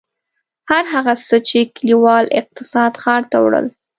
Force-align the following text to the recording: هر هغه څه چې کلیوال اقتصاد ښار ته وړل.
هر 0.69 0.83
هغه 0.93 1.13
څه 1.27 1.37
چې 1.49 1.59
کلیوال 1.75 2.25
اقتصاد 2.41 2.93
ښار 3.01 3.21
ته 3.31 3.37
وړل. 3.45 3.65